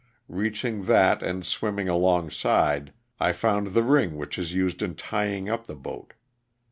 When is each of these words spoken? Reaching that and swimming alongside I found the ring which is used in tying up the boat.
Reaching 0.29 0.85
that 0.85 1.21
and 1.21 1.45
swimming 1.45 1.87
alongside 1.87 2.91
I 3.19 3.33
found 3.33 3.67
the 3.67 3.83
ring 3.83 4.17
which 4.17 4.39
is 4.39 4.51
used 4.55 4.81
in 4.81 4.95
tying 4.95 5.47
up 5.47 5.67
the 5.67 5.75
boat. 5.75 6.15